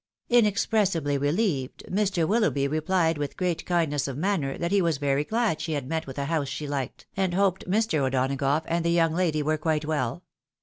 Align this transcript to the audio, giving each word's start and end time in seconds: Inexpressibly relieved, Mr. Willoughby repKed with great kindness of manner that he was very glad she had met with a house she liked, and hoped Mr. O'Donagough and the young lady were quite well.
Inexpressibly 0.29 1.15
relieved, 1.19 1.83
Mr. 1.87 2.27
Willoughby 2.27 2.67
repKed 2.67 3.19
with 3.19 3.37
great 3.37 3.63
kindness 3.67 4.07
of 4.07 4.17
manner 4.17 4.57
that 4.57 4.71
he 4.71 4.81
was 4.81 4.97
very 4.97 5.23
glad 5.23 5.61
she 5.61 5.73
had 5.73 5.87
met 5.87 6.07
with 6.07 6.17
a 6.17 6.25
house 6.25 6.47
she 6.47 6.65
liked, 6.67 7.05
and 7.15 7.35
hoped 7.35 7.69
Mr. 7.69 7.99
O'Donagough 7.99 8.63
and 8.65 8.83
the 8.83 8.89
young 8.89 9.13
lady 9.13 9.43
were 9.43 9.59
quite 9.59 9.85
well. 9.85 10.23